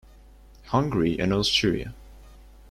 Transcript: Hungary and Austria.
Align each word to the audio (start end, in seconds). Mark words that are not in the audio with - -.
Hungary 0.71 1.19
and 1.19 1.31
Austria. 1.31 1.93